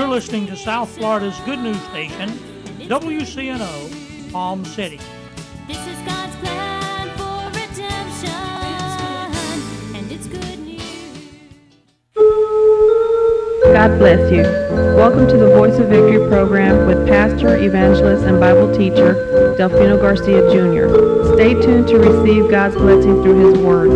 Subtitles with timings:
[0.00, 2.30] You're listening to South Florida's good news station,
[2.88, 4.98] WCNO, Palm City.
[5.68, 8.30] This is God's plan for redemption,
[9.94, 10.80] and it's good news.
[13.74, 14.44] God bless you.
[14.96, 20.40] Welcome to the Voice of Victory program with pastor, evangelist, and Bible teacher Delfino Garcia
[20.50, 21.34] Jr.
[21.34, 23.90] Stay tuned to receive God's blessing through His Word.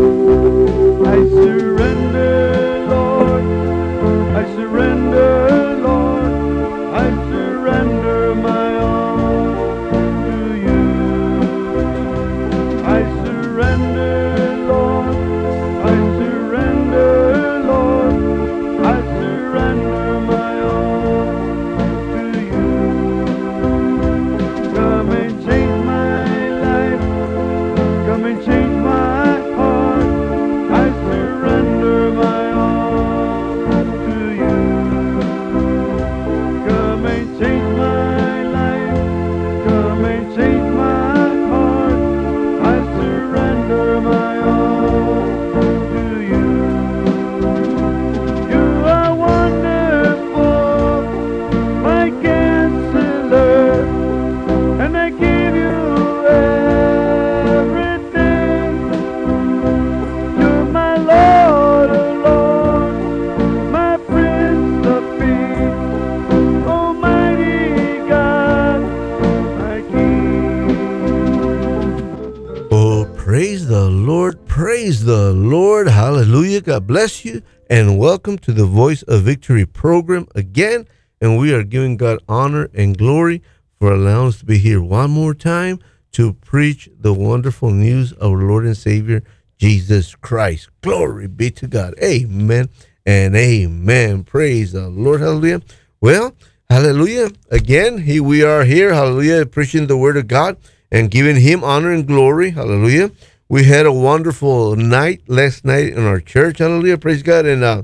[79.03, 80.87] Voice Victory program again.
[81.21, 83.43] And we are giving God honor and glory
[83.79, 85.81] for allowing us to be here one more time
[86.13, 89.23] to preach the wonderful news of our Lord and Savior,
[89.59, 90.69] Jesus Christ.
[90.83, 91.95] Glory be to God.
[92.03, 92.69] Amen
[93.07, 94.25] and amen.
[94.25, 95.21] Praise the Lord.
[95.21, 95.63] Hallelujah.
[96.01, 96.35] Well,
[96.69, 97.31] hallelujah.
[97.51, 98.93] Again, here we are here.
[98.93, 99.47] Hallelujah.
[99.47, 100.57] Preaching the word of God
[100.93, 102.51] and giving him honor and glory.
[102.51, 103.11] Hallelujah.
[103.49, 106.59] We had a wonderful night last night in our church.
[106.59, 106.99] Hallelujah.
[106.99, 107.47] Praise God.
[107.47, 107.83] And uh,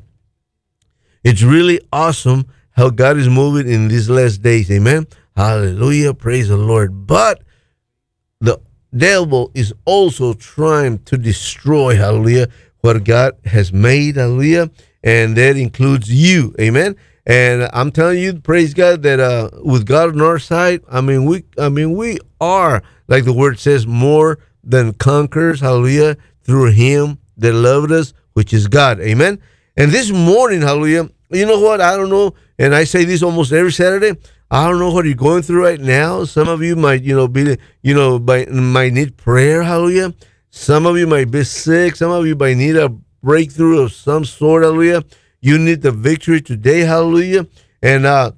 [1.25, 4.70] it's really awesome how God is moving in these last days.
[4.70, 5.06] Amen.
[5.36, 6.14] Hallelujah.
[6.14, 7.06] Praise the Lord.
[7.06, 7.42] But
[8.41, 8.60] the
[8.97, 12.48] devil is also trying to destroy, hallelujah,
[12.80, 14.70] what God has made, hallelujah,
[15.03, 16.97] and that includes you, amen.
[17.26, 21.26] And I'm telling you, praise God, that uh, with God on our side, I mean,
[21.26, 27.19] we, I mean, we are like the word says, more than conquerors, hallelujah, through Him
[27.36, 29.41] that loved us, which is God, amen.
[29.76, 31.81] And this morning, hallelujah, you know what?
[31.81, 34.19] I don't know, and I say this almost every Saturday.
[34.50, 36.25] I don't know what you're going through right now.
[36.25, 39.62] Some of you might, you know, be, you know, by, might need prayer.
[39.62, 40.12] Hallelujah.
[40.50, 41.94] Some of you might be sick.
[41.94, 42.88] Some of you might need a
[43.22, 44.64] breakthrough of some sort.
[44.64, 45.04] Hallelujah.
[45.41, 46.80] You need the victory today.
[46.80, 47.47] Hallelujah.
[47.80, 48.32] And uh,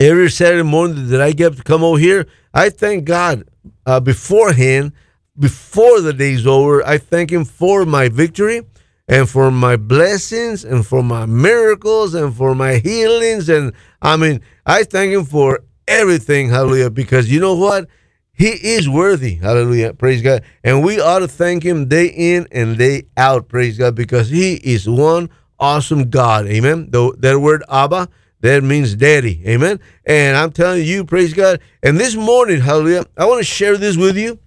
[0.00, 3.44] every Saturday morning that I get to come over here, I thank God
[3.84, 4.92] uh, beforehand,
[5.38, 6.86] before the day's over.
[6.86, 8.62] I thank Him for my victory
[9.08, 13.48] and for my blessings and for my miracles and for my healings.
[13.48, 16.48] And I mean, I thank Him for everything.
[16.48, 16.90] Hallelujah.
[16.90, 17.88] Because you know what?
[18.32, 19.34] He is worthy.
[19.34, 19.92] Hallelujah.
[19.92, 20.42] Praise God.
[20.64, 23.48] And we ought to thank Him day in and day out.
[23.48, 23.94] Praise God.
[23.94, 26.46] Because He is one awesome God.
[26.46, 26.90] Amen.
[26.90, 28.08] The, that word Abba,
[28.40, 29.42] that means daddy.
[29.46, 29.78] Amen.
[30.04, 31.60] And I'm telling you, praise God.
[31.82, 34.38] And this morning, hallelujah, I want to share this with you.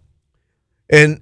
[0.90, 1.22] And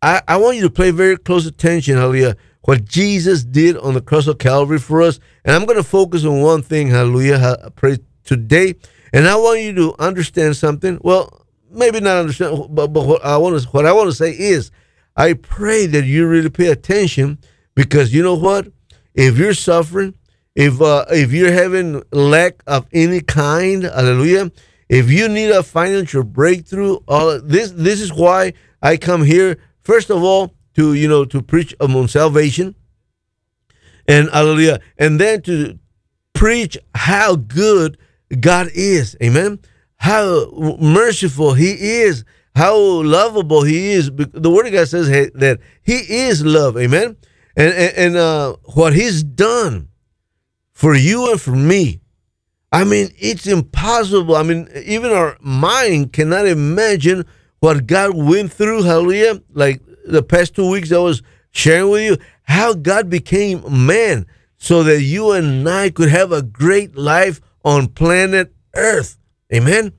[0.00, 2.36] I, I want you to pay very close attention, hallelujah,
[2.68, 5.18] what Jesus did on the cross of Calvary for us.
[5.42, 8.74] And I'm going to focus on one thing, hallelujah, ha- pray today.
[9.10, 10.98] And I want you to understand something.
[11.00, 14.32] Well, maybe not understand, but, but what I want to what I want to say
[14.32, 14.70] is,
[15.16, 17.38] I pray that you really pay attention
[17.74, 18.68] because you know what?
[19.14, 20.12] If you're suffering,
[20.54, 24.52] if uh, if you're having lack of any kind, hallelujah.
[24.90, 28.52] If you need a financial breakthrough, all this this is why
[28.82, 29.56] I come here.
[29.80, 32.76] First of all, to you know to preach among salvation,
[34.06, 35.76] and hallelujah, and then to
[36.34, 37.98] preach how good
[38.38, 39.58] God is, amen.
[39.96, 40.48] How
[40.78, 44.12] merciful He is, how lovable He is.
[44.14, 45.96] The Word of God says that He
[46.26, 47.16] is love, amen.
[47.56, 49.88] And and, and uh, what He's done
[50.70, 52.00] for you and for me.
[52.70, 54.36] I mean, it's impossible.
[54.36, 57.24] I mean, even our mind cannot imagine
[57.58, 58.82] what God went through.
[58.84, 59.42] Hallelujah.
[59.52, 64.26] Like the past two weeks I was sharing with you how God became man
[64.56, 69.18] so that you and I could have a great life on planet Earth.
[69.52, 69.92] Amen.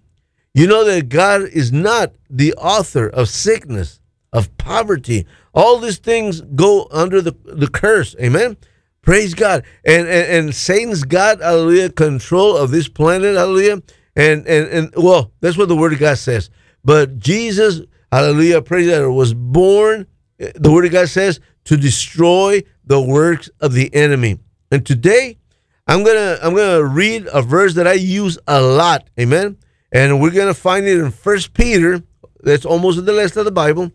[0.54, 4.02] You know that God is not the author of sickness,
[4.34, 5.26] of poverty.
[5.54, 8.16] All these things go under the, the curse.
[8.22, 8.58] Amen.
[9.02, 9.64] Praise God.
[9.86, 13.82] And, and and Satan's got hallelujah control of this planet, hallelujah.
[14.16, 16.50] And and and well, that's what the word of God says.
[16.84, 20.08] But Jesus, hallelujah, praise God, was born,
[20.38, 24.40] the word of God says, to destroy the works of the enemy.
[24.72, 25.38] And today,
[25.88, 29.10] I'm gonna I'm gonna read a verse that I use a lot.
[29.20, 29.58] Amen.
[29.92, 32.04] And we're gonna find it in First Peter.
[32.42, 33.92] That's almost the last of the Bible.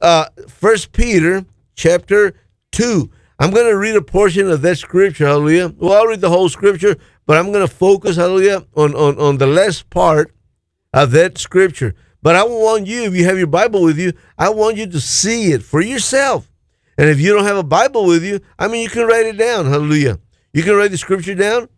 [0.00, 1.44] Uh First Peter
[1.74, 2.32] chapter
[2.72, 3.10] two.
[3.38, 5.74] I'm gonna read a portion of that scripture, hallelujah.
[5.76, 6.96] Well, I'll read the whole scripture,
[7.26, 10.32] but I'm gonna focus, hallelujah, on, on, on the last part
[10.92, 11.94] of that scripture.
[12.24, 14.98] But I want you, if you have your Bible with you, I want you to
[14.98, 16.50] see it for yourself.
[16.96, 19.36] And if you don't have a Bible with you, I mean, you can write it
[19.36, 19.66] down.
[19.66, 20.18] Hallelujah.
[20.54, 21.68] You can write the scripture down,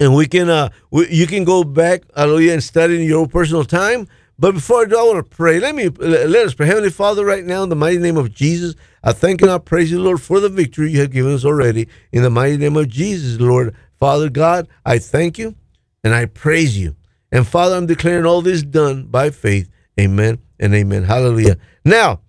[0.00, 3.28] and we can uh, we, you can go back, hallelujah, and study in your own
[3.28, 4.08] personal time.
[4.40, 5.60] But before I do, I want to pray.
[5.60, 6.66] Let me let us pray.
[6.66, 8.74] Heavenly Father, right now, in the mighty name of Jesus,
[9.04, 11.44] I thank you and I praise you, Lord, for the victory you have given us
[11.44, 11.86] already.
[12.10, 15.54] In the mighty name of Jesus, Lord, Father God, I thank you
[16.02, 16.96] and I praise you.
[17.34, 19.68] And Father, I'm declaring all this done by faith.
[19.98, 21.02] Amen and amen.
[21.02, 21.56] Hallelujah.
[21.84, 22.20] Now,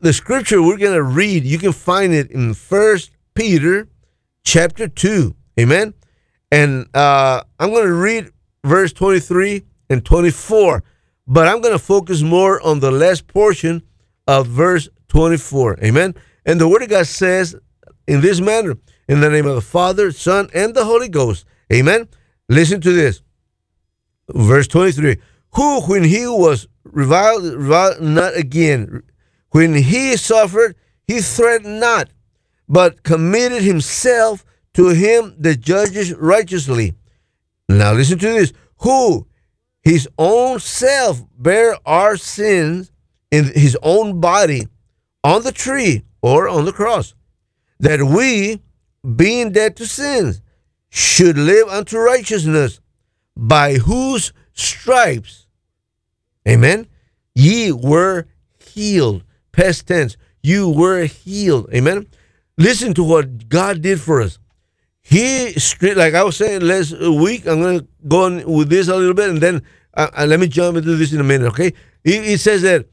[0.00, 3.88] the scripture we're going to read, you can find it in First Peter
[4.44, 5.34] chapter 2.
[5.58, 5.92] Amen.
[6.52, 8.30] And uh, I'm going to read
[8.62, 10.84] verse 23 and 24,
[11.26, 13.82] but I'm going to focus more on the last portion
[14.28, 15.80] of verse 24.
[15.82, 16.14] Amen.
[16.46, 17.56] And the word of God says
[18.06, 18.76] in this manner,
[19.08, 21.44] in the name of the Father, Son, and the Holy Ghost.
[21.72, 22.06] Amen.
[22.48, 23.23] Listen to this.
[24.28, 25.16] Verse 23
[25.54, 29.02] Who, when he was reviled, reviled not again,
[29.50, 30.76] when he suffered,
[31.06, 32.10] he threatened not,
[32.68, 34.44] but committed himself
[34.74, 36.94] to him that judges righteously.
[37.68, 38.52] Now listen to this.
[38.78, 39.26] Who
[39.82, 42.90] his own self bare our sins
[43.30, 44.66] in his own body
[45.22, 47.14] on the tree or on the cross,
[47.80, 48.60] that we,
[49.16, 50.40] being dead to sins,
[50.88, 52.80] should live unto righteousness,
[53.36, 55.46] by whose stripes,
[56.46, 56.86] amen,
[57.34, 58.26] ye were
[58.58, 59.24] healed.
[59.52, 61.68] Past tense, you were healed.
[61.72, 62.06] Amen.
[62.58, 64.38] Listen to what God did for us.
[65.02, 65.54] He
[65.94, 67.46] like I was saying last week.
[67.46, 69.62] I'm going to go on with this a little bit, and then
[69.94, 71.48] uh, uh, let me jump into this in a minute.
[71.48, 71.68] Okay.
[72.04, 72.86] It, it says that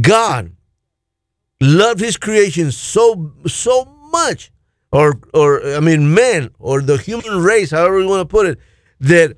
[0.00, 0.52] God
[1.60, 4.50] loved His creation so so much,
[4.92, 8.58] or or I mean, man, or the human race, however you want to put it,
[9.00, 9.36] that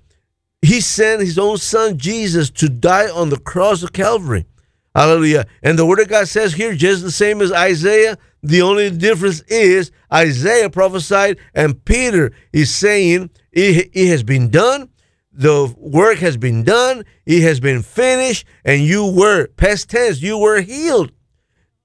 [0.62, 4.47] He sent His own Son Jesus to die on the cross of Calvary.
[4.94, 5.47] Hallelujah.
[5.62, 9.41] And the word of God says here, just the same as Isaiah, the only difference
[9.43, 14.88] is Isaiah prophesied and Peter is saying it, it has been done.
[15.32, 17.05] The work has been done.
[17.25, 18.47] It has been finished.
[18.64, 21.11] And you were, past tense, you were healed.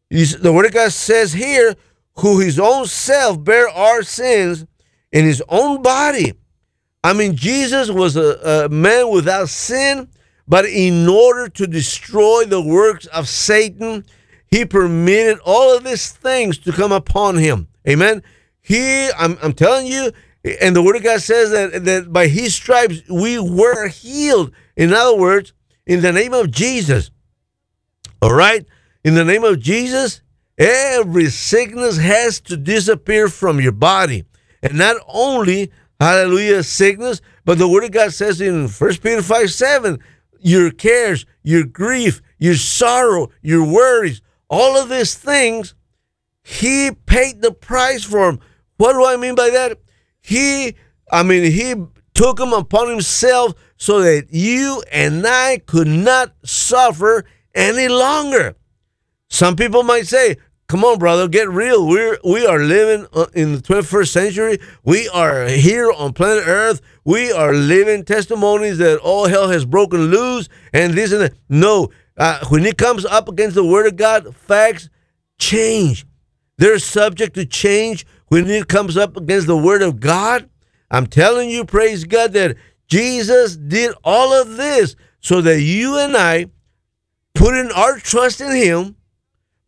[0.10, 1.76] The word of God says here,
[2.18, 4.66] who his own self bare our sins
[5.12, 6.34] in his own body.
[7.04, 10.10] I mean, Jesus was a, a man without sin,
[10.48, 14.06] but in order to destroy the works of Satan,
[14.48, 17.68] he permitted all of these things to come upon him.
[17.88, 18.24] Amen.
[18.62, 20.12] He, I'm, I'm telling you,
[20.62, 24.52] and the word of God says that, that by his stripes we were healed.
[24.76, 25.54] In other words,
[25.86, 27.12] in the name of Jesus.
[28.22, 28.66] All right?
[29.04, 30.22] In the name of Jesus,
[30.58, 34.26] every sickness has to disappear from your body.
[34.62, 39.52] And not only, hallelujah, sickness, but the word of God says in 1 Peter 5
[39.52, 40.00] 7,
[40.40, 45.76] your cares, your grief, your sorrow, your worries, all of these things,
[46.44, 48.40] he paid the price for them.
[48.78, 49.80] What do I mean by that?
[50.22, 50.76] He,
[51.12, 51.76] I mean, he
[52.14, 58.56] took them upon himself so that you and I could not suffer any longer.
[59.30, 61.88] Some people might say, "Come on, brother, get real.
[61.88, 64.60] We're we are living uh, in the 21st century.
[64.84, 66.82] We are here on planet Earth.
[67.06, 71.90] We are living testimonies that all hell has broken loose and this and that." No,
[72.18, 74.90] uh, when it comes up against the Word of God, facts
[75.40, 76.06] change.
[76.58, 80.50] They're subject to change when it comes up against the Word of God.
[80.90, 82.58] I'm telling you, praise God, that
[82.88, 86.48] Jesus did all of this so that you and I
[87.36, 88.96] put in our trust in Him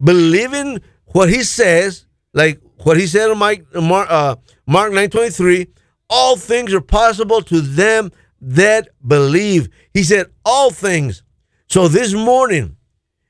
[0.01, 4.35] believing what he says, like what he said in Mike, Mark, uh,
[4.67, 5.67] Mark 9:23,
[6.09, 9.69] all things are possible to them that believe.
[9.93, 11.23] He said all things.
[11.67, 12.77] So this morning,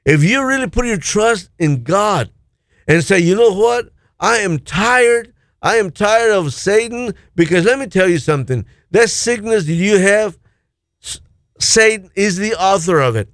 [0.05, 2.31] if you really put your trust in God
[2.87, 3.89] and say, you know what?
[4.19, 5.33] I am tired.
[5.61, 8.65] I am tired of Satan because let me tell you something.
[8.91, 10.37] That sickness that you have,
[11.59, 13.29] Satan is the author of it.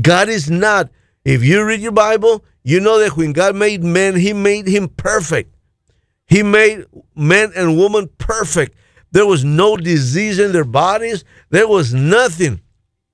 [0.00, 0.90] God is not.
[1.26, 4.88] If you read your Bible, you know that when God made man, he made him
[4.88, 5.52] perfect.
[6.28, 6.84] He made
[7.16, 8.76] men and women perfect.
[9.10, 11.24] There was no disease in their bodies.
[11.50, 12.60] There was nothing.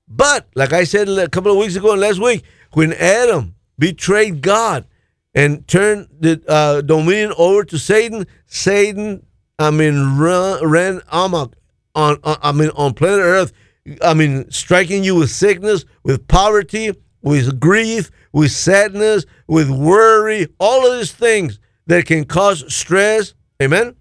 [0.07, 2.43] But like I said a couple of weeks ago and last week,
[2.73, 4.85] when Adam betrayed God
[5.33, 9.25] and turned the uh, dominion over to Satan, Satan,
[9.57, 11.55] I mean, run, ran amok
[11.95, 13.53] on, on, I mean, on planet Earth.
[14.03, 16.91] I mean, striking you with sickness, with poverty,
[17.23, 23.33] with grief, with sadness, with worry, all of these things that can cause stress.
[23.61, 23.95] Amen.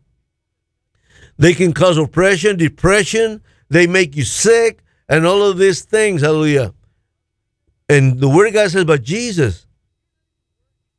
[1.38, 3.43] They can cause oppression, depression.
[3.71, 6.21] They make you sick, and all of these things.
[6.21, 6.75] Hallelujah.
[7.88, 9.67] And the Word of God says about Jesus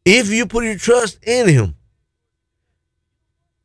[0.06, 1.76] if you put your trust in Him,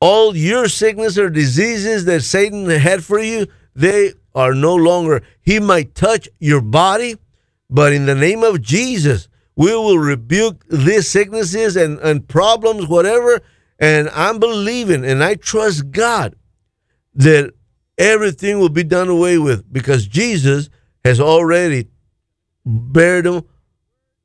[0.01, 5.23] all your sickness or diseases that Satan had for you, they are no longer.
[5.43, 7.17] He might touch your body,
[7.71, 13.41] but in the name of Jesus, we will rebuke these sicknesses and, and problems, whatever.
[13.79, 16.37] And I'm believing and I trust God
[17.15, 17.53] that
[17.99, 20.71] everything will be done away with because Jesus
[21.05, 21.89] has already
[22.65, 23.43] bared them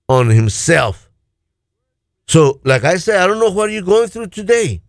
[0.07, 1.09] on himself.
[2.27, 4.81] So, like I said, I don't know what you're going through today,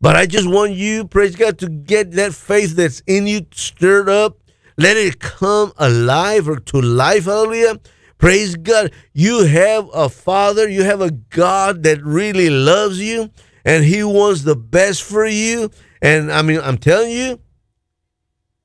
[0.00, 4.08] but I just want you, praise God, to get that faith that's in you stirred
[4.08, 4.37] up.
[4.78, 7.80] Let it come alive or to life, hallelujah.
[8.16, 8.92] Praise God.
[9.12, 13.30] You have a Father, you have a God that really loves you,
[13.64, 15.70] and He wants the best for you.
[16.00, 17.40] And I mean, I'm telling you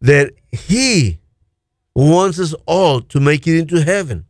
[0.01, 1.20] that He
[1.96, 4.25] wants us all to make it into heaven.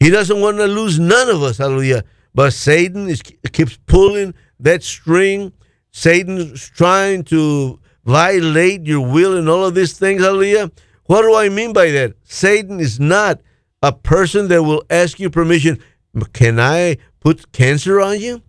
[0.00, 2.04] He doesn't want to lose none of us, hallelujah.
[2.34, 5.52] But Satan is, keeps pulling that string.
[5.92, 10.72] Satan's trying to violate your will and all of these things, hallelujah.
[11.06, 12.14] What do I mean by that?
[12.24, 13.40] Satan is not
[13.82, 15.78] a person that will ask you permission.
[16.32, 18.42] Can I put cancer on you?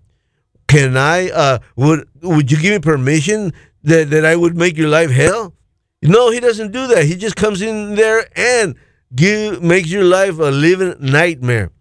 [0.67, 4.89] Can I, uh, would, would you give me permission that, that I would make your
[4.89, 5.53] life hell?
[6.01, 7.05] No, he doesn't do that.
[7.05, 8.75] He just comes in there and
[9.13, 11.71] give, makes your life a living nightmare.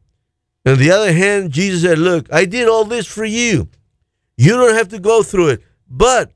[0.66, 3.68] On the other hand, Jesus said, Look, I did all this for you.
[4.36, 6.32] You don't have to go through it, but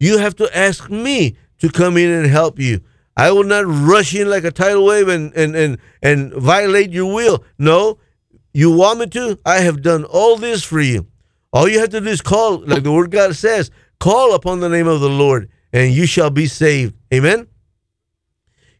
[0.00, 2.80] you have to ask me to come in and help you.
[3.18, 7.12] I will not rush in like a tidal wave and, and, and, and violate your
[7.12, 7.44] will.
[7.58, 7.98] No,
[8.54, 9.38] you want me to?
[9.44, 11.08] I have done all this for you.
[11.52, 14.68] All you have to do is call, like the word God says, call upon the
[14.68, 16.94] name of the Lord, and you shall be saved.
[17.12, 17.48] Amen.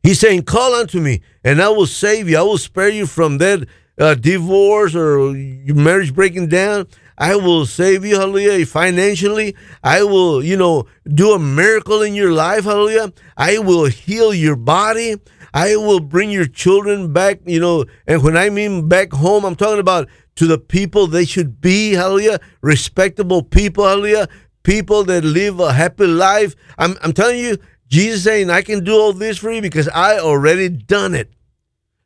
[0.04, 2.38] He's saying, Call unto me, and I will save you.
[2.38, 3.66] I will spare you from that
[3.99, 6.87] uh, divorce or your marriage breaking down.
[7.18, 9.56] I will save you, hallelujah, financially.
[9.82, 13.12] I will, you know, do a miracle in your life, hallelujah.
[13.37, 15.16] I will heal your body.
[15.52, 19.56] I will bring your children back, you know, and when I mean back home, I'm
[19.56, 24.28] talking about to the people they should be, hallelujah, respectable people, hallelujah,
[24.62, 26.54] people that live a happy life.
[26.76, 27.56] I'm, I'm telling you,
[27.88, 31.32] Jesus saying, I can do all this for you because I already done it.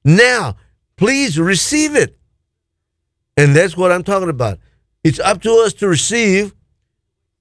[0.05, 0.57] Now,
[0.97, 2.17] please receive it.
[3.37, 4.61] And that's what I'm talking about.
[5.05, 6.55] It's up to us to receive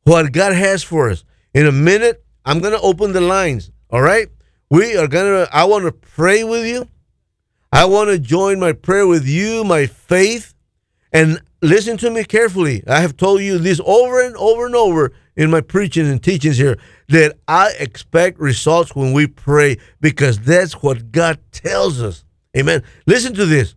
[0.03, 1.23] what God has for us.
[1.53, 3.71] In a minute, I'm going to open the lines.
[3.89, 4.29] All right?
[4.69, 6.87] We are going to, I want to pray with you.
[7.71, 10.53] I want to join my prayer with you, my faith.
[11.13, 12.83] And listen to me carefully.
[12.87, 16.57] I have told you this over and over and over in my preaching and teachings
[16.57, 16.77] here
[17.09, 22.23] that I expect results when we pray because that's what God tells us.
[22.57, 22.83] Amen.
[23.05, 23.75] Listen to this.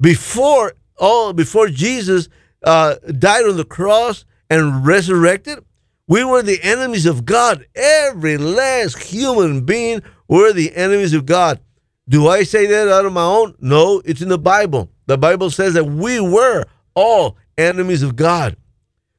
[0.00, 2.28] Before all, before Jesus
[2.64, 5.64] uh, died on the cross and resurrected,
[6.06, 7.66] we were the enemies of God.
[7.74, 11.60] Every last human being were the enemies of God.
[12.08, 13.54] Do I say that out of my own?
[13.60, 14.90] No, it's in the Bible.
[15.06, 18.56] The Bible says that we were all enemies of God.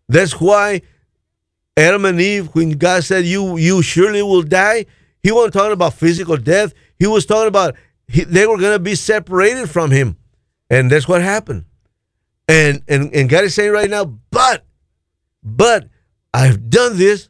[0.07, 0.81] That's why
[1.77, 4.85] Adam and Eve, when God said, "You, you surely will die,"
[5.25, 6.71] He wasn't talking about physical death.
[6.99, 7.75] He was talking about
[8.07, 10.17] he, they were going to be separated from him.
[10.69, 11.65] And that's what happened.
[12.47, 14.65] And, and, and God is saying right now, but,
[15.43, 15.89] but
[16.33, 17.29] I've done this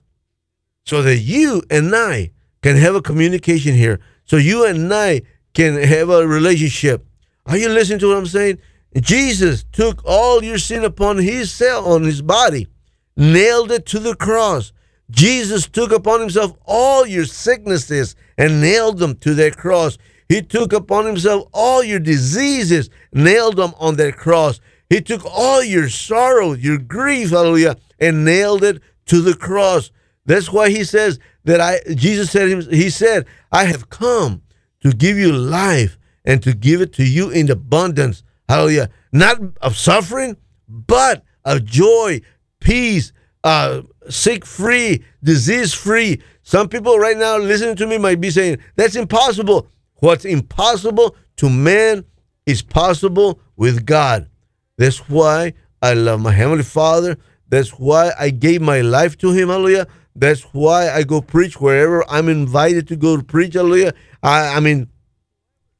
[0.85, 2.31] so that you and I
[2.61, 3.99] can have a communication here.
[4.25, 5.21] So you and I
[5.53, 7.05] can have a relationship.
[7.45, 8.59] Are you listening to what I'm saying?
[8.99, 12.67] Jesus took all your sin upon his self, on his body,
[13.15, 14.71] nailed it to the cross.
[15.11, 19.97] Jesus took upon himself all your sicknesses and nailed them to that cross.
[20.27, 24.59] He took upon himself all your diseases, nailed them on that cross.
[24.89, 29.91] He took all your sorrow, your grief, hallelujah, and nailed it to the cross.
[30.25, 34.41] That's why he says that I Jesus said he said, I have come
[34.81, 38.23] to give you life and to give it to you in abundance.
[38.49, 38.89] Hallelujah.
[39.11, 40.37] Not of suffering,
[40.67, 42.21] but of joy,
[42.59, 43.11] peace,
[43.43, 46.21] uh, sick free, disease free.
[46.41, 49.67] Some people right now listening to me might be saying, that's impossible.
[49.95, 52.05] What's impossible to man
[52.45, 54.29] is possible with God.
[54.77, 57.17] That's why I love my Heavenly Father.
[57.49, 59.49] That's why I gave my life to Him.
[59.49, 59.87] Hallelujah.
[60.15, 63.53] That's why I go preach wherever I'm invited to go to preach.
[63.53, 63.93] Hallelujah.
[64.23, 64.89] I, I mean,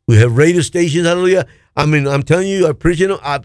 [0.08, 1.08] we have radio stations.
[1.08, 1.46] Hallelujah.
[1.76, 3.12] I mean, I'm telling you, I'm preaching.
[3.12, 3.40] I,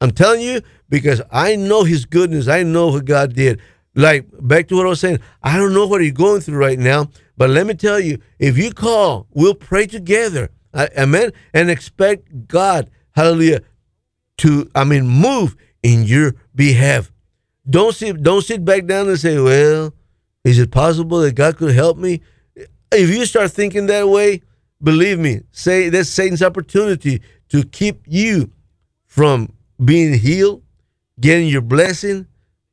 [0.00, 2.48] I'm telling you because I know His goodness.
[2.48, 3.60] I know what God did.
[3.94, 6.78] Like back to what I was saying, I don't know what you're going through right
[6.78, 7.08] now,
[7.38, 10.50] but let me tell you, if you call, we'll pray together.
[10.74, 11.32] Amen.
[11.54, 13.62] And expect God, hallelujah,
[14.38, 17.12] to I mean move in your behalf.
[17.68, 19.94] Don't sit don't sit back down and say, Well,
[20.44, 22.22] is it possible that God could help me?
[22.92, 24.42] If you start thinking that way,
[24.82, 28.50] believe me, say that's Satan's opportunity to keep you
[29.06, 29.52] from
[29.84, 30.62] being healed,
[31.20, 32.26] getting your blessing.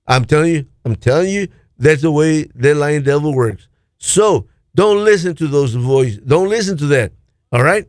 [0.08, 3.68] I'm telling you, I'm telling you, that's the way that lying devil works.
[3.98, 6.20] So don't listen to those voices.
[6.20, 7.14] Don't listen to that.
[7.52, 7.88] All right?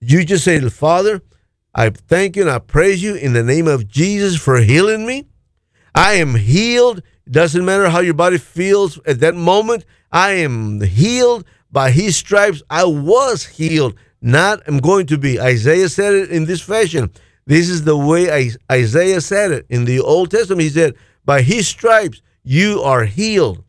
[0.00, 1.22] You just say, the Father,
[1.74, 5.28] I thank you and I praise you in the name of Jesus for healing me.
[5.94, 7.02] I am healed.
[7.30, 9.84] Doesn't matter how your body feels at that moment.
[10.10, 12.62] I am healed by his stripes.
[12.68, 13.94] I was healed.
[14.20, 15.40] Not am going to be.
[15.40, 17.10] Isaiah said it in this fashion.
[17.46, 20.62] This is the way Isaiah said it in the Old Testament.
[20.62, 23.64] He said, By his stripes you are healed.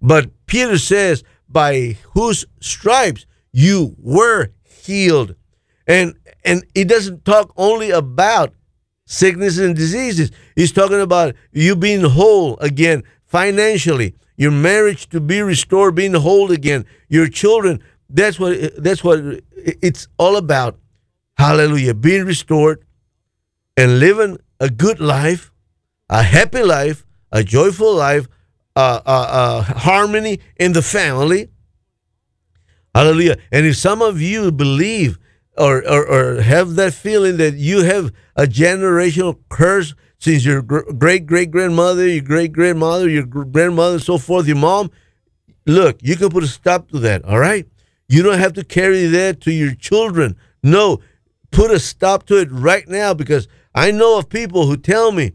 [0.00, 5.36] But Peter says, By whose stripes you were healed.
[5.86, 6.14] And
[6.46, 8.54] and it doesn't talk only about
[9.06, 10.30] sickness and diseases.
[10.54, 16.52] He's talking about you being whole again financially, your marriage to be restored, being whole
[16.52, 17.82] again, your children.
[18.08, 19.18] That's what that's what
[19.54, 20.78] it's all about.
[21.36, 21.94] Hallelujah.
[21.94, 22.84] Being restored
[23.76, 25.52] and living a good life,
[26.08, 28.28] a happy life, a joyful life,
[28.76, 31.48] uh, uh, uh, harmony in the family.
[32.94, 33.36] Hallelujah.
[33.52, 35.18] And if some of you believe
[35.58, 41.26] or, or, or have that feeling that you have a generational curse since your great
[41.26, 44.90] great grandmother, your great grandmother, your gr- grandmother, so forth, your mom,
[45.66, 47.66] look, you can put a stop to that, all right?
[48.08, 50.36] You don't have to carry that to your children.
[50.62, 51.00] No,
[51.50, 55.32] put a stop to it right now because I know of people who tell me,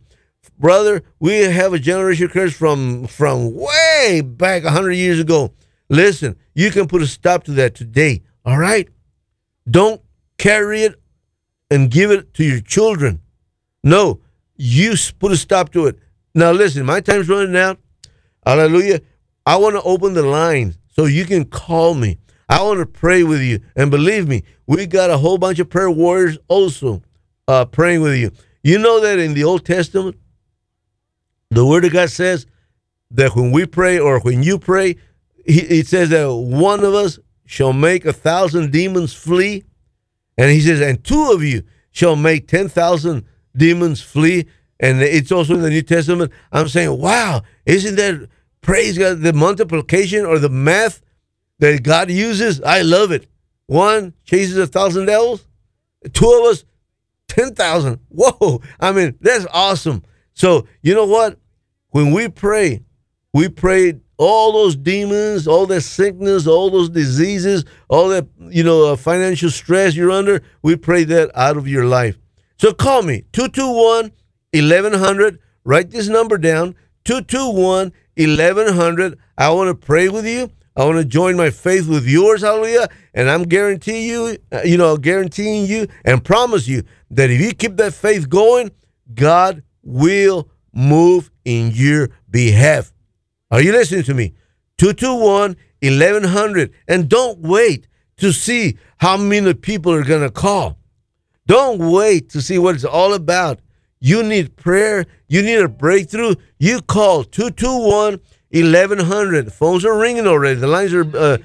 [0.58, 5.54] brother, we have a generational curse from from way back 100 years ago.
[5.90, 8.88] Listen, you can put a stop to that today, all right?
[9.70, 10.02] Don't
[10.42, 11.00] carry it
[11.70, 13.22] and give it to your children.
[13.84, 14.22] No,
[14.58, 16.00] you put a stop to it.
[16.34, 17.78] Now, listen, my time's running out.
[18.44, 19.02] Hallelujah.
[19.46, 22.18] I want to open the line so you can call me.
[22.50, 23.60] I want to pray with you.
[23.76, 27.04] And believe me, we got a whole bunch of prayer warriors also
[27.48, 28.32] uh, praying with you.
[28.64, 30.18] You know that in the Old Testament,
[31.52, 32.48] the Word of God says
[33.12, 34.96] that when we pray or when you pray,
[35.46, 39.66] it says that one of us shall make a thousand demons flee.
[40.42, 43.24] And he says, and two of you shall make 10,000
[43.56, 44.48] demons flee.
[44.80, 46.32] And it's also in the New Testament.
[46.52, 48.28] I'm saying, wow, isn't that,
[48.62, 51.04] praise God, the multiplication or the math
[51.60, 52.60] that God uses?
[52.64, 53.28] I love it.
[53.68, 55.46] One chases a thousand devils,
[56.12, 56.66] two of us,
[57.28, 58.00] 10,000.
[58.10, 58.64] Whoa.
[58.80, 60.02] I mean, that's awesome.
[60.34, 61.38] So, you know what?
[61.90, 62.82] When we pray,
[63.32, 68.92] we pray all those demons, all that sickness, all those diseases, all that, you know,
[68.92, 72.20] uh, financial stress you're under, we pray that out of your life.
[72.60, 74.12] So call me 221
[74.54, 75.40] 1100.
[75.64, 79.18] Write this number down 221 1100.
[79.40, 80.52] I want to pray with you.
[80.76, 82.90] I want to join my faith with yours, hallelujah.
[83.16, 87.54] And I'm guaranteeing you, uh, you know, guaranteeing you and promise you that if you
[87.54, 88.70] keep that faith going,
[89.16, 92.94] God will move in your behalf.
[93.52, 94.34] Are you listening to me?
[94.78, 96.72] 221 1100.
[96.88, 97.88] And don't wait
[98.18, 100.78] to see how many people are going to call.
[101.48, 103.60] Don't wait to see what it's all about.
[104.00, 105.06] You need prayer.
[105.28, 106.36] You need a breakthrough.
[106.60, 108.20] You call 221
[108.52, 109.54] 1100.
[109.54, 110.60] Phones are ringing already.
[110.60, 111.38] The lines are, uh,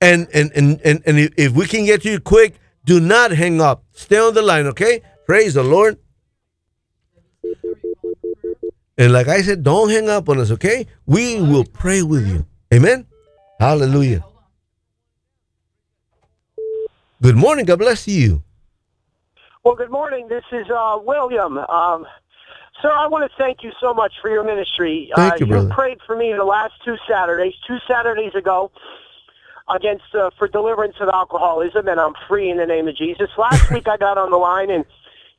[0.00, 3.32] and, and, and, and, and if- if we can get to you quick, do not
[3.32, 3.84] hang up.
[3.92, 5.02] Stay on the line, okay?
[5.26, 5.98] Praise the Lord.
[9.00, 10.86] And like I said, don't hang up on us, okay?
[11.06, 12.44] We will pray with you.
[12.72, 13.06] Amen.
[13.58, 14.22] Hallelujah.
[17.22, 17.64] Good morning.
[17.64, 18.42] God bless you.
[19.64, 20.28] Well, good morning.
[20.28, 21.56] This is uh, William.
[21.56, 22.06] Um,
[22.82, 25.10] sir, I want to thank you so much for your ministry.
[25.16, 25.68] Thank uh, you, brother.
[25.68, 28.70] You prayed for me the last two Saturdays, two Saturdays ago,
[29.74, 33.30] against uh, for deliverance of alcoholism, and I'm free in the name of Jesus.
[33.38, 34.84] Last week I got on the line and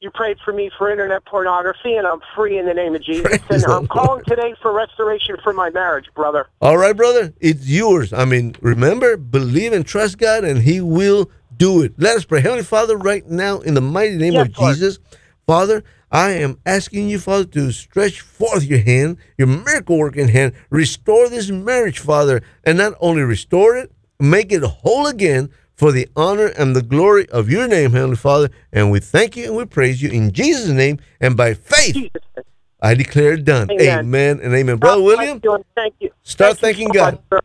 [0.02, 3.22] You prayed for me for internet pornography, and I'm free in the name of Jesus.
[3.24, 4.26] Praise and I'm calling Lord.
[4.26, 6.48] today for restoration for my marriage, brother.
[6.60, 8.12] All right, brother, it's yours.
[8.12, 11.94] I mean, remember, believe and trust God, and He will do it.
[12.00, 12.42] Let us pray.
[12.42, 14.74] Heavenly Father, right now, in the mighty name Yes, of Lord.
[14.74, 14.98] Jesus,
[15.46, 20.54] Father, I am asking you, Father, to stretch forth your hand, your miracle working hand,
[20.72, 26.08] restore this marriage, Father, and not only restore it, make it whole again for the
[26.16, 28.52] honor and the glory of your name, Heavenly Father.
[28.72, 31.98] And we thank you and we praise you in Jesus' name and by faith.
[32.84, 33.72] I declare it done.
[33.72, 34.00] Amen.
[34.02, 34.78] Amen and amen.
[34.78, 36.12] Brother William, bless you, and Thank you.
[36.22, 37.20] Start Thank you thanking so God.
[37.32, 37.44] much.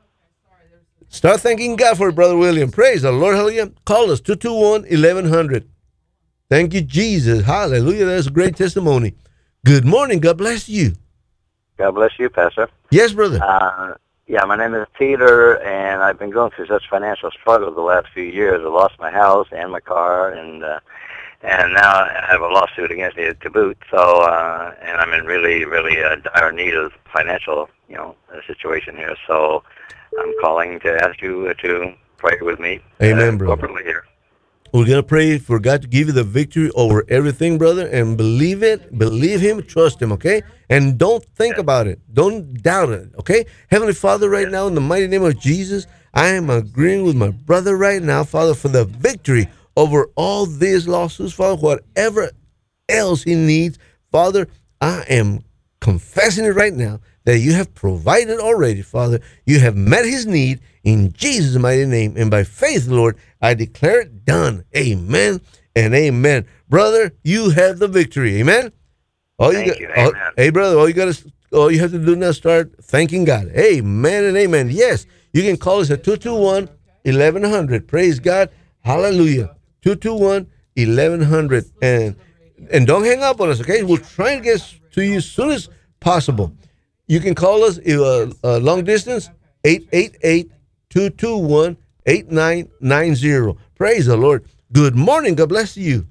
[1.08, 2.70] Start thanking God for it, Brother William.
[2.70, 3.36] Praise the Lord.
[3.36, 3.72] Hallelujah.
[3.86, 5.66] Call us 221 1100.
[6.50, 7.42] Thank you, Jesus.
[7.42, 8.04] Hallelujah.
[8.04, 9.14] That's a great testimony.
[9.64, 10.20] Good morning.
[10.20, 10.92] God bless you.
[11.78, 12.68] God bless you, Pastor.
[12.90, 13.42] Yes, brother.
[13.42, 13.94] Uh,
[14.26, 18.08] yeah, my name is Peter, and I've been going through such financial struggles the last
[18.12, 18.60] few years.
[18.64, 20.80] I lost my house and my car, and uh,
[21.42, 23.78] and now I have a lawsuit against me to boot.
[23.90, 28.40] So, uh, and I'm in really, really uh, dire need of financial, you know, uh,
[28.48, 29.14] situation here.
[29.28, 29.62] So,
[30.18, 32.80] I'm calling to ask you uh, to pray with me.
[33.00, 33.68] Amen, uh, brother.
[33.68, 34.06] corporately here.
[34.76, 38.14] We're going to pray for God to give you the victory over everything, brother, and
[38.14, 40.42] believe it, believe Him, trust Him, okay?
[40.68, 43.46] And don't think about it, don't doubt it, okay?
[43.70, 47.30] Heavenly Father, right now, in the mighty name of Jesus, I am agreeing with my
[47.30, 52.30] brother right now, Father, for the victory over all these lawsuits, Father, whatever
[52.86, 53.78] else he needs,
[54.12, 54.46] Father,
[54.82, 55.40] I am
[55.80, 59.20] confessing it right now that you have provided already, Father.
[59.44, 62.14] You have met his need in Jesus' mighty name.
[62.16, 64.64] And by faith, Lord, I declare it done.
[64.76, 65.40] Amen
[65.74, 66.46] and amen.
[66.68, 68.36] Brother, you have the victory.
[68.40, 68.72] Amen.
[69.38, 69.88] All Thank got- you.
[69.96, 72.72] all- hey, brother, all you got to all you have to do now is start
[72.82, 73.50] thanking God.
[73.56, 74.68] Amen and amen.
[74.70, 76.68] Yes, you can call us at 221
[77.04, 77.86] 1100.
[77.88, 78.50] Praise God.
[78.80, 79.56] Hallelujah.
[79.82, 81.64] 221 1100.
[81.82, 82.14] And
[82.70, 83.82] and don't hang up on us, okay?
[83.82, 84.62] We'll try and get
[84.92, 85.68] to you as soon as
[86.00, 86.52] possible.
[87.08, 89.30] You can call us uh, uh, long distance
[89.64, 90.50] 888
[90.90, 93.58] 221 8990.
[93.76, 94.44] Praise the Lord.
[94.72, 95.36] Good morning.
[95.36, 96.06] God bless you.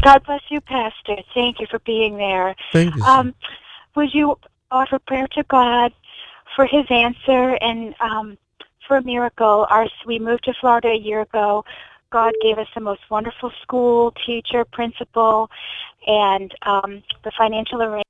[0.00, 1.16] God bless you, Pastor.
[1.34, 2.54] Thank you for being there.
[2.72, 3.02] Thank you.
[3.02, 3.34] Um,
[3.94, 4.38] would you
[4.70, 5.92] offer prayer to God
[6.56, 8.38] for His answer and um,
[8.88, 9.66] for a miracle?
[9.68, 11.64] Our we moved to Florida a year ago.
[12.10, 15.50] God gave us the most wonderful school, teacher, principal,
[16.06, 18.09] and um, the financial arrangement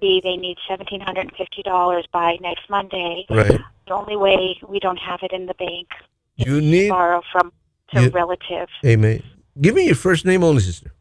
[0.00, 3.24] be they need seventeen hundred and fifty dollars by next Monday.
[3.30, 3.60] right.
[3.86, 5.86] The only way we don't have it in the bank
[6.36, 7.52] You need, borrow from
[7.94, 8.72] to You- relatives.
[8.84, 9.22] amen.
[9.60, 10.92] Give me your first name only, sister.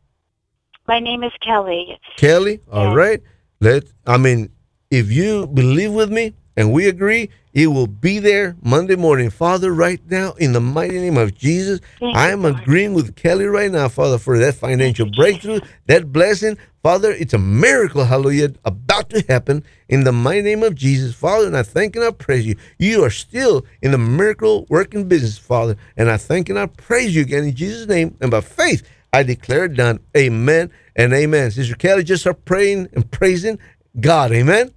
[0.88, 2.00] My name is Kelly.
[2.16, 2.60] Kelly.
[2.72, 3.22] All right.
[3.60, 4.50] Let I mean,
[4.92, 9.30] if you believe with me and we agree, it will be there Monday morning.
[9.30, 13.46] Father, right now, in the mighty name of Jesus, Thank I am agreeing with Kelly
[13.46, 16.58] right now, Father, for that financial breakthrough, that blessing.
[16.84, 21.48] Father, it's a miracle, hallelujah, about to happen in the mighty name of Jesus, Father.
[21.48, 22.56] And I thank and I praise you.
[22.78, 25.78] You are still in the miracle working business, Father.
[25.98, 28.16] And I thank and I praise you again in Jesus' name.
[28.22, 30.00] And by faith, I declare it done.
[30.16, 31.52] Amen and amen.
[31.52, 33.60] Sister Kelly, just start praying and praising
[34.00, 34.32] God.
[34.32, 34.72] Amen.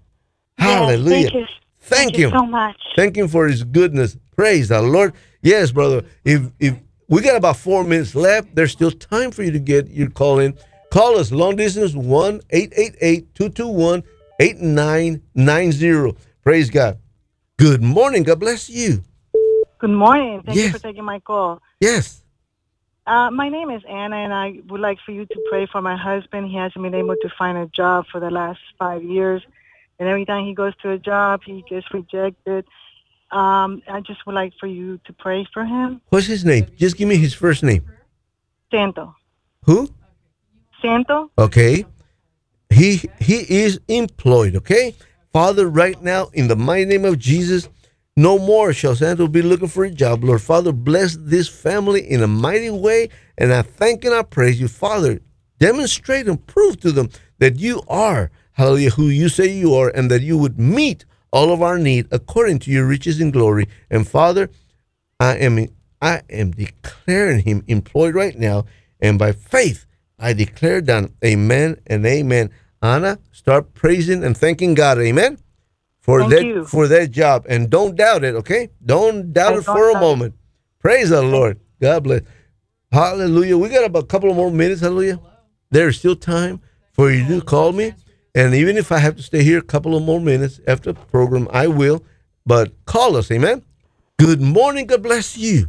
[0.59, 1.49] Yes, Hallelujah.
[1.89, 2.31] Thank you.
[2.31, 2.77] Thank you so much.
[2.97, 4.17] Thank him for his goodness.
[4.37, 5.15] Praise the Lord.
[5.43, 6.05] Yes, brother.
[6.25, 9.89] If if we got about four minutes left, there's still time for you to get
[9.89, 10.59] your call in.
[10.91, 14.03] Call us long distance 1 888 221
[14.41, 16.19] 8990.
[16.43, 16.99] Praise God.
[17.59, 18.23] Good morning.
[18.23, 19.03] God bless you.
[19.79, 20.43] Good morning.
[20.45, 21.61] Thank you for taking my call.
[21.81, 22.23] Yes.
[23.07, 25.97] Uh, my name is Anna, and I would like for you to pray for my
[25.97, 26.49] husband.
[26.49, 29.43] He hasn't been able to find a job for the last five years,
[29.99, 32.65] and every time he goes to a job, he gets rejected.
[33.31, 36.01] Um, I just would like for you to pray for him.
[36.09, 36.67] What's his name?
[36.77, 37.85] Just give me his first name.
[38.71, 39.15] Santo.
[39.65, 39.91] Who?
[40.81, 41.31] Santo?
[41.39, 41.85] Okay.
[42.71, 44.95] He he is employed, okay?
[45.33, 47.69] Father, right now, in the mighty name of Jesus,
[48.17, 50.25] no more shall Santo be looking for a job.
[50.25, 53.11] Lord Father, bless this family in a mighty way.
[53.37, 55.21] And I thank and I praise you, Father.
[55.59, 60.11] Demonstrate and prove to them that you are, hallelujah, who you say you are, and
[60.11, 63.69] that you would meet all of our need according to your riches and glory.
[63.91, 64.51] And Father,
[65.21, 65.69] I am
[66.03, 68.67] I am declaring him employed right now,
[69.01, 69.87] and by faith
[70.19, 71.15] I declare done.
[71.25, 72.51] Amen and amen.
[72.83, 74.99] Anna, start praising and thanking God.
[74.99, 75.39] Amen.
[76.01, 76.65] For Thank that you.
[76.65, 77.45] for that job.
[77.49, 78.71] And don't doubt it, okay?
[78.85, 80.07] Don't doubt I it don't for a doubt it.
[80.07, 80.35] moment.
[80.79, 81.61] Praise the Lord.
[81.81, 82.23] God bless.
[82.91, 83.59] Hallelujah.
[83.59, 84.81] We got about a couple of more minutes.
[84.81, 85.21] Hallelujah.
[85.71, 86.61] There's still time
[86.93, 87.93] for you to call me.
[88.39, 91.01] And even if I have to stay here a couple of more minutes after the
[91.07, 92.05] program, I will.
[92.47, 93.33] But call us.
[93.33, 93.65] Amen.
[94.17, 94.87] Good morning.
[94.87, 95.67] God bless you.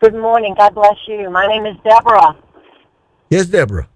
[0.00, 0.56] Good morning.
[0.58, 1.30] God bless you.
[1.30, 2.36] My name is Deborah.
[3.30, 3.88] Yes, Deborah.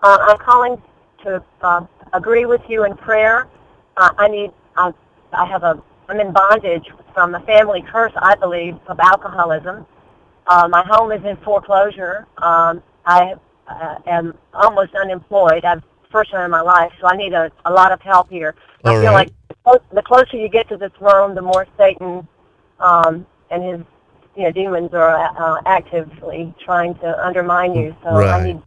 [0.00, 0.80] Uh, I'm calling
[1.24, 3.48] to uh, agree with you in prayer.
[3.96, 4.52] Uh, I need.
[4.76, 4.92] Uh,
[5.32, 5.82] I have a.
[6.08, 9.86] I'm in bondage from a family curse, I believe, of alcoholism.
[10.46, 12.28] Uh, my home is in foreclosure.
[12.38, 13.34] Um, I
[13.66, 15.64] uh, am almost unemployed.
[15.64, 15.82] I've
[16.14, 18.54] first time in my life, so I need a, a lot of help here.
[18.84, 19.12] I feel right.
[19.20, 22.26] like the clo- the closer you get to the throne, the more Satan
[22.90, 23.80] um, and his
[24.36, 27.88] you know demons are uh, actively trying to undermine you.
[28.02, 28.40] So Right.
[28.40, 28.62] I need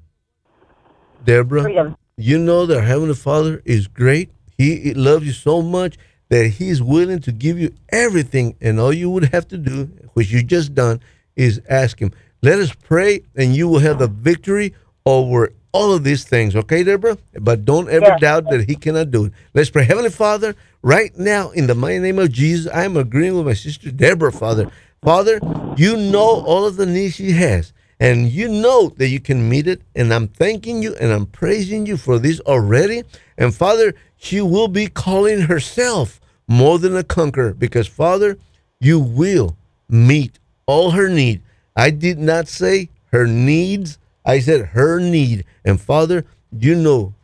[1.23, 1.95] Deborah, freedom.
[2.17, 4.29] you know that Heavenly Father is great.
[4.57, 5.97] He he loves you so much
[6.29, 8.55] that He's willing to give you everything.
[8.61, 10.99] And all you would have to do, which you just done,
[11.35, 12.11] is ask Him.
[12.41, 14.73] Let us pray, and you will have the victory
[15.05, 16.55] over all of these things.
[16.55, 17.17] Okay, Deborah?
[17.39, 18.19] But don't ever Yes.
[18.19, 19.33] doubt that He cannot do it.
[19.53, 19.83] Let's pray.
[19.85, 23.53] Heavenly Father, right now, in the mighty name of Jesus, I am agreeing with my
[23.53, 24.67] sister Deborah, Father.
[25.03, 25.43] Father,
[25.75, 29.67] you know all of the needs she has and you know that you can meet
[29.67, 29.81] it.
[29.95, 33.03] And I'm thanking you and I'm praising you for this already.
[33.37, 38.37] And Father, she will be calling herself more than a conqueror because, Father,
[38.79, 39.55] you will
[39.89, 41.41] meet all her need.
[41.75, 45.45] I did not say her needs, I said her need.
[45.63, 47.15] And Father, you know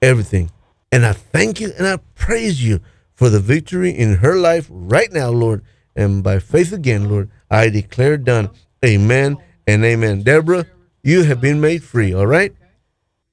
[0.00, 0.50] everything.
[0.90, 2.80] And I thank you and I praise you
[3.14, 5.62] for the victory in her life right now, Lord.
[5.94, 8.50] And by faith again, Lord, I declare done.
[8.84, 9.36] Amen
[9.66, 10.22] and amen.
[10.22, 10.64] Deborah,
[11.02, 12.54] you have been made free, all right?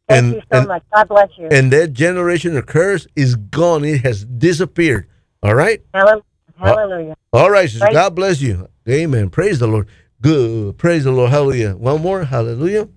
[0.10, 0.84] Thank and, you so and, much.
[0.94, 1.48] God bless you.
[1.50, 3.86] and that generation of curse is gone.
[3.86, 5.08] It has disappeared.
[5.42, 5.82] All right?
[5.94, 6.22] Hallel-
[6.62, 7.16] uh, Hallelujah.
[7.32, 7.88] All right, sister.
[7.92, 8.68] God bless you.
[8.90, 9.30] Amen.
[9.30, 9.88] Praise the Lord.
[10.22, 10.78] Good.
[10.78, 11.30] Praise the Lord.
[11.30, 11.76] Hallelujah.
[11.76, 12.24] One more.
[12.24, 12.90] Hallelujah.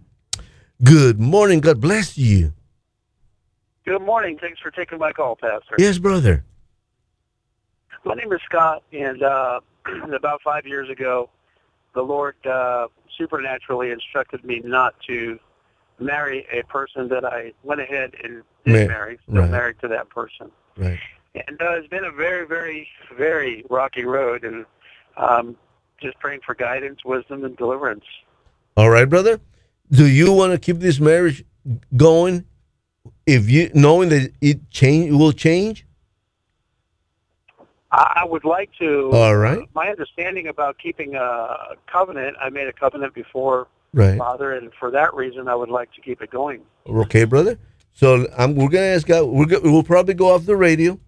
[0.83, 1.61] Good morning.
[1.61, 2.54] God bless you.
[3.85, 4.38] Good morning.
[4.40, 5.74] Thanks for taking my call, Pastor.
[5.78, 6.44] Yes, brother.
[8.04, 9.61] My name is Scott, and uh,
[10.14, 11.28] about five years ago,
[11.94, 15.38] the Lord uh, supernaturally instructed me not to
[15.98, 19.50] marry a person that I went ahead and did Ma- marry, still right.
[19.50, 20.50] married to that person.
[20.78, 20.98] Right.
[21.35, 24.64] And uh, it's been a very, very, very rocky road, and
[25.18, 25.56] um,
[26.00, 28.04] just praying for guidance, wisdom, and deliverance.
[28.76, 29.40] All right, brother.
[29.90, 31.44] Do you want to keep this marriage
[31.96, 32.44] going
[33.26, 35.86] if you knowing that it change will change?
[37.92, 39.10] I would like to.
[39.12, 39.58] All right.
[39.58, 44.18] Uh, my understanding about keeping a covenant, I made a covenant before Right.
[44.18, 46.62] Father, and for that reason, I would like to keep it going.
[46.86, 47.58] Okay, brother.
[47.92, 49.24] So I'm, we're gonna ask God.
[49.24, 50.98] We're we'll probably go off the radio.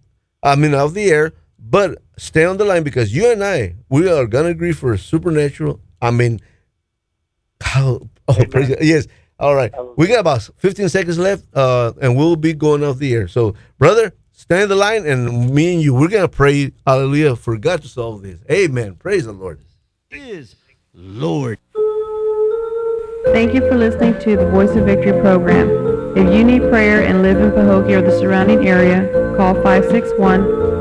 [0.43, 1.33] I mean, off the air.
[1.65, 4.99] But stay on the line because you and I, we are gonna agree for a
[4.99, 5.81] supernatural.
[6.01, 6.41] I mean,
[7.61, 8.09] how?
[8.29, 8.79] Oh, praise God.
[8.81, 9.09] yes.
[9.41, 9.73] All right.
[9.97, 13.27] We got about 15 seconds left, uh, and we'll be going off the air.
[13.27, 17.59] So, brother, stay on the line, and me and you, we're gonna pray, Hallelujah, for
[17.59, 18.39] God to solve this.
[18.51, 18.95] Amen.
[18.95, 19.59] Praise the Lord.
[20.13, 20.55] Is
[20.95, 21.59] Lord.
[23.27, 25.69] Thank you for listening to the Voice of Victory program.
[26.17, 29.55] If you need prayer and live in Pahokee or the surrounding area, call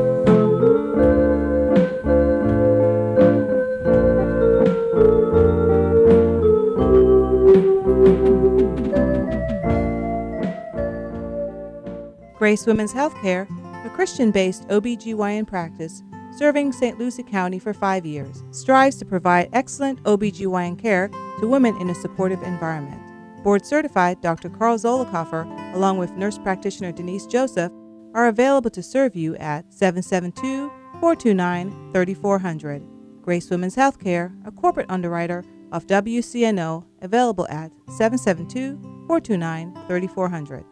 [12.44, 13.48] Grace Women's Healthcare,
[13.86, 16.04] a Christian-based OBGYN practice
[16.38, 17.00] serving St.
[17.00, 21.08] Lucie County for five years, strives to provide excellent OBGYN care
[21.40, 23.02] to women in a supportive environment.
[23.46, 24.50] Board certified Dr.
[24.50, 27.72] Carl Zollikoffer, along with nurse practitioner Denise Joseph,
[28.14, 32.84] are available to serve you at 772 429 3400.
[33.22, 40.66] Grace Women's Healthcare, a corporate underwriter of WCNO, available at 772 429 3400.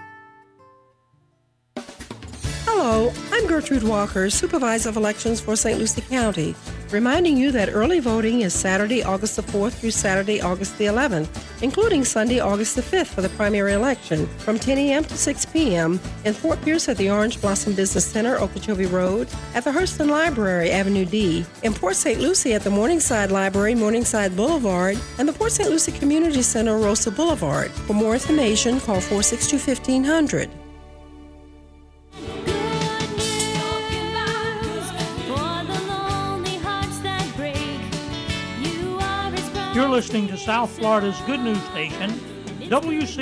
[2.84, 5.78] Hello, I'm Gertrude Walker, Supervisor of Elections for St.
[5.78, 6.56] Lucie County,
[6.89, 11.30] reminding you that early voting is Saturday, August the 4th through Saturday, August the 11th,
[11.62, 15.04] including Sunday, August the 5th for the primary election from 10 a.m.
[15.04, 16.00] to 6 p.m.
[16.26, 20.72] in Fort Pierce at the Orange Blossom Business Center, Okeechobee Road, at the Hurston Library,
[20.72, 22.20] Avenue D, in Port St.
[22.20, 25.70] Lucie at the Morningside Library, Morningside Boulevard, and the Port St.
[25.70, 27.70] Lucie Community Center, Airoso Boulevard.
[27.70, 30.61] For more information, call 462 1500.
[39.82, 42.12] His listening to South Florida's good news station,
[42.70, 43.17] WC.